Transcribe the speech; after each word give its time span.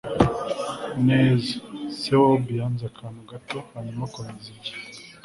neza. 1.07 1.53
se 1.99 2.11
wa 2.19 2.27
obi 2.35 2.51
yanze 2.59 2.83
akantu 2.91 3.21
gato 3.31 3.57
hanyuma 3.71 4.01
akomeza 4.07 4.47
ibye 4.53 4.73